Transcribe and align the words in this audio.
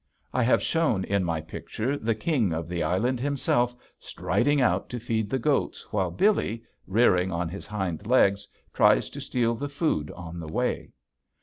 I 0.33 0.41
have 0.41 0.63
shown 0.63 1.03
in 1.03 1.23
my 1.23 1.41
picture 1.41 1.95
the 1.95 2.15
king 2.15 2.53
of 2.53 2.67
the 2.67 2.81
island 2.81 3.19
himself 3.19 3.75
striding 3.99 4.59
out 4.59 4.89
to 4.89 4.99
feed 4.99 5.29
the 5.29 5.37
goats 5.37 5.93
while 5.93 6.09
Billy, 6.09 6.63
rearing 6.87 7.31
on 7.31 7.49
his 7.49 7.67
hind 7.67 8.07
legs, 8.07 8.47
tries 8.73 9.11
to 9.11 9.21
steal 9.21 9.53
the 9.53 9.69
food 9.69 10.09
on 10.13 10.39
the 10.39 10.47
way. 10.51 10.89